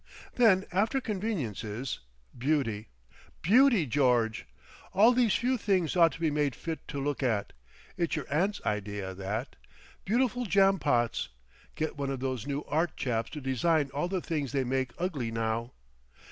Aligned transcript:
Then 0.33 0.65
after 0.71 0.99
conveniences—beauty. 0.99 2.87
Beauty, 3.43 3.85
George! 3.85 4.47
All 4.93 5.11
these 5.13 5.35
few 5.35 5.59
things 5.59 5.95
ought 5.95 6.11
to 6.13 6.19
be 6.19 6.31
made 6.31 6.55
fit 6.55 6.87
to 6.87 6.99
look 6.99 7.21
at; 7.21 7.53
it's 7.97 8.15
your 8.15 8.25
aunt's 8.33 8.59
idea, 8.65 9.13
that. 9.13 9.57
Beautiful 10.03 10.45
jam 10.47 10.79
pots! 10.79 11.29
Get 11.75 11.97
one 11.99 12.09
of 12.09 12.19
those 12.19 12.47
new 12.47 12.63
art 12.63 12.97
chaps 12.97 13.29
to 13.29 13.41
design 13.41 13.91
all 13.93 14.07
the 14.07 14.21
things 14.21 14.53
they 14.53 14.63
make 14.63 14.89
ugly 14.97 15.29
now. 15.29 15.73